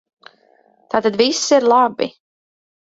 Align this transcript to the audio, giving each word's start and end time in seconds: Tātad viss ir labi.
Tātad 0.95 1.21
viss 1.23 1.45
ir 1.61 1.71
labi. 1.77 2.13